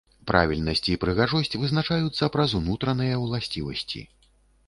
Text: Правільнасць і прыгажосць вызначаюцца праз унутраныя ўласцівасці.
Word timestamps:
Правільнасць 0.29 0.87
і 0.93 0.95
прыгажосць 1.03 1.57
вызначаюцца 1.63 2.29
праз 2.35 2.55
унутраныя 2.61 3.19
ўласцівасці. 3.27 4.01